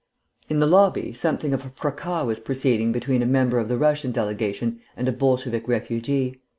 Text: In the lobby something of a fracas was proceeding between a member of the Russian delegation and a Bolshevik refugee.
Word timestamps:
In 0.49 0.57
the 0.57 0.65
lobby 0.65 1.13
something 1.13 1.53
of 1.53 1.63
a 1.63 1.69
fracas 1.69 2.25
was 2.25 2.39
proceeding 2.39 2.91
between 2.91 3.21
a 3.21 3.25
member 3.27 3.59
of 3.59 3.69
the 3.69 3.77
Russian 3.77 4.11
delegation 4.11 4.79
and 4.97 5.07
a 5.07 5.11
Bolshevik 5.11 5.67
refugee. 5.67 6.39